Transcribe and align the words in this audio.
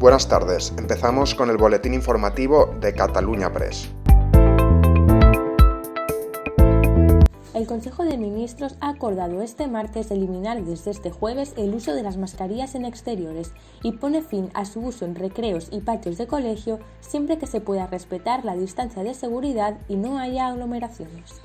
Buenas 0.00 0.28
tardes, 0.28 0.72
empezamos 0.78 1.34
con 1.34 1.50
el 1.50 1.58
boletín 1.58 1.92
informativo 1.92 2.74
de 2.80 2.94
Cataluña 2.94 3.52
Press. 3.52 3.90
El 7.52 7.66
Consejo 7.66 8.06
de 8.06 8.16
Ministros 8.16 8.76
ha 8.80 8.88
acordado 8.88 9.42
este 9.42 9.68
martes 9.68 10.10
eliminar 10.10 10.64
desde 10.64 10.90
este 10.90 11.10
jueves 11.10 11.52
el 11.58 11.74
uso 11.74 11.92
de 11.92 12.02
las 12.02 12.16
mascarillas 12.16 12.74
en 12.74 12.86
exteriores 12.86 13.52
y 13.82 13.92
pone 13.92 14.22
fin 14.22 14.48
a 14.54 14.64
su 14.64 14.80
uso 14.80 15.04
en 15.04 15.16
recreos 15.16 15.68
y 15.70 15.80
patios 15.82 16.16
de 16.16 16.26
colegio 16.26 16.78
siempre 17.00 17.36
que 17.36 17.46
se 17.46 17.60
pueda 17.60 17.86
respetar 17.86 18.46
la 18.46 18.56
distancia 18.56 19.02
de 19.02 19.12
seguridad 19.12 19.76
y 19.86 19.96
no 19.96 20.18
haya 20.18 20.46
aglomeraciones. 20.46 21.42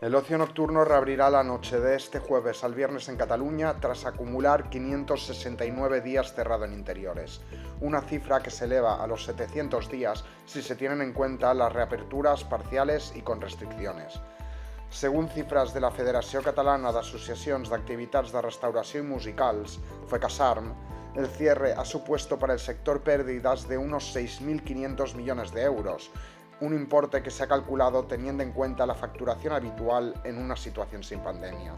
El 0.00 0.14
ocio 0.16 0.36
nocturno 0.36 0.84
reabrirá 0.84 1.30
la 1.30 1.44
noche 1.44 1.78
de 1.78 1.94
este 1.94 2.18
jueves 2.18 2.64
al 2.64 2.74
viernes 2.74 3.08
en 3.08 3.16
Cataluña 3.16 3.74
tras 3.80 4.04
acumular 4.04 4.68
569 4.68 6.00
días 6.00 6.34
cerrado 6.34 6.64
en 6.64 6.72
interiores, 6.72 7.40
una 7.80 8.02
cifra 8.02 8.42
que 8.42 8.50
se 8.50 8.64
eleva 8.64 9.02
a 9.02 9.06
los 9.06 9.24
700 9.24 9.88
días 9.88 10.24
si 10.46 10.62
se 10.62 10.74
tienen 10.74 11.00
en 11.00 11.12
cuenta 11.12 11.54
las 11.54 11.72
reaperturas 11.72 12.42
parciales 12.42 13.12
y 13.14 13.22
con 13.22 13.40
restricciones. 13.40 14.20
Según 14.90 15.28
cifras 15.28 15.72
de 15.72 15.80
la 15.80 15.92
Federación 15.92 16.42
Catalana 16.42 16.92
de 16.92 16.98
Asociaciones 16.98 17.70
de 17.70 18.42
Restauración 18.42 19.06
y 19.06 19.08
Musicals, 19.08 19.78
FECASARM, 20.08 20.74
el 21.14 21.28
cierre 21.28 21.72
ha 21.72 21.84
supuesto 21.84 22.38
para 22.38 22.52
el 22.52 22.58
sector 22.58 23.00
pérdidas 23.00 23.68
de 23.68 23.78
unos 23.78 24.14
6.500 24.14 25.14
millones 25.14 25.52
de 25.52 25.62
euros, 25.62 26.10
un 26.60 26.74
importe 26.74 27.22
que 27.22 27.30
se 27.30 27.42
ha 27.42 27.48
calculado 27.48 28.04
teniendo 28.04 28.42
en 28.42 28.52
cuenta 28.52 28.86
la 28.86 28.94
facturación 28.94 29.52
habitual 29.52 30.14
en 30.24 30.38
una 30.38 30.56
situación 30.56 31.02
sin 31.02 31.20
pandemia. 31.20 31.74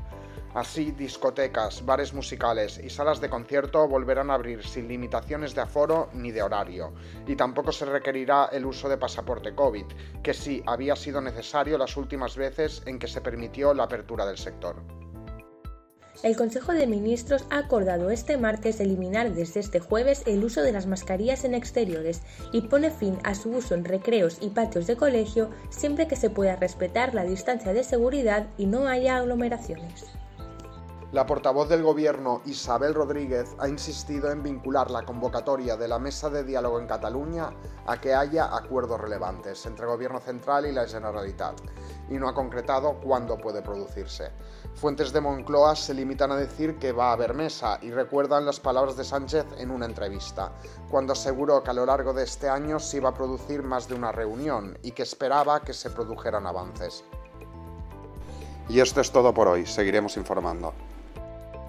Así, 0.54 0.92
discotecas, 0.92 1.84
bares 1.84 2.14
musicales 2.14 2.80
y 2.82 2.88
salas 2.88 3.20
de 3.20 3.28
concierto 3.28 3.86
volverán 3.86 4.30
a 4.30 4.34
abrir 4.34 4.66
sin 4.66 4.88
limitaciones 4.88 5.54
de 5.54 5.60
aforo 5.60 6.08
ni 6.14 6.30
de 6.30 6.42
horario, 6.42 6.94
y 7.26 7.36
tampoco 7.36 7.72
se 7.72 7.84
requerirá 7.84 8.46
el 8.52 8.64
uso 8.64 8.88
de 8.88 8.96
pasaporte 8.96 9.54
COVID, 9.54 9.86
que 10.22 10.32
sí 10.32 10.62
había 10.66 10.96
sido 10.96 11.20
necesario 11.20 11.76
las 11.76 11.96
últimas 11.96 12.36
veces 12.36 12.82
en 12.86 12.98
que 12.98 13.08
se 13.08 13.20
permitió 13.20 13.74
la 13.74 13.84
apertura 13.84 14.24
del 14.24 14.38
sector. 14.38 14.76
El 16.22 16.34
Consejo 16.34 16.72
de 16.72 16.86
Ministros 16.86 17.44
ha 17.50 17.58
acordado 17.58 18.10
este 18.10 18.36
martes 18.38 18.80
eliminar 18.80 19.34
desde 19.34 19.60
este 19.60 19.80
jueves 19.80 20.22
el 20.26 20.42
uso 20.42 20.62
de 20.62 20.72
las 20.72 20.86
mascarillas 20.86 21.44
en 21.44 21.54
exteriores 21.54 22.22
y 22.52 22.62
pone 22.62 22.90
fin 22.90 23.18
a 23.22 23.34
su 23.34 23.50
uso 23.50 23.74
en 23.74 23.84
recreos 23.84 24.38
y 24.40 24.48
patios 24.48 24.86
de 24.86 24.96
colegio 24.96 25.50
siempre 25.68 26.08
que 26.08 26.16
se 26.16 26.30
pueda 26.30 26.56
respetar 26.56 27.14
la 27.14 27.24
distancia 27.24 27.72
de 27.72 27.84
seguridad 27.84 28.46
y 28.56 28.66
no 28.66 28.88
haya 28.88 29.18
aglomeraciones. 29.18 30.06
La 31.16 31.24
portavoz 31.24 31.66
del 31.70 31.82
Gobierno, 31.82 32.42
Isabel 32.44 32.92
Rodríguez, 32.92 33.56
ha 33.58 33.70
insistido 33.70 34.30
en 34.30 34.42
vincular 34.42 34.90
la 34.90 35.06
convocatoria 35.06 35.74
de 35.74 35.88
la 35.88 35.98
mesa 35.98 36.28
de 36.28 36.44
diálogo 36.44 36.78
en 36.78 36.86
Cataluña 36.86 37.54
a 37.86 37.98
que 37.98 38.14
haya 38.14 38.54
acuerdos 38.54 39.00
relevantes 39.00 39.64
entre 39.64 39.86
Gobierno 39.86 40.20
central 40.20 40.66
y 40.66 40.72
la 40.72 40.86
Generalitat, 40.86 41.58
y 42.10 42.18
no 42.18 42.28
ha 42.28 42.34
concretado 42.34 43.00
cuándo 43.00 43.38
puede 43.38 43.62
producirse. 43.62 44.30
Fuentes 44.74 45.10
de 45.10 45.22
Moncloa 45.22 45.74
se 45.74 45.94
limitan 45.94 46.32
a 46.32 46.36
decir 46.36 46.76
que 46.76 46.92
va 46.92 47.08
a 47.08 47.12
haber 47.12 47.32
mesa 47.32 47.78
y 47.80 47.92
recuerdan 47.92 48.44
las 48.44 48.60
palabras 48.60 48.98
de 48.98 49.04
Sánchez 49.04 49.46
en 49.56 49.70
una 49.70 49.86
entrevista, 49.86 50.52
cuando 50.90 51.14
aseguró 51.14 51.62
que 51.62 51.70
a 51.70 51.72
lo 51.72 51.86
largo 51.86 52.12
de 52.12 52.24
este 52.24 52.50
año 52.50 52.78
se 52.78 52.98
iba 52.98 53.08
a 53.08 53.14
producir 53.14 53.62
más 53.62 53.88
de 53.88 53.94
una 53.94 54.12
reunión 54.12 54.76
y 54.82 54.90
que 54.90 55.04
esperaba 55.04 55.62
que 55.62 55.72
se 55.72 55.88
produjeran 55.88 56.46
avances. 56.46 57.04
Y 58.68 58.80
esto 58.80 59.00
es 59.00 59.10
todo 59.10 59.32
por 59.32 59.48
hoy, 59.48 59.64
seguiremos 59.64 60.18
informando. 60.18 60.74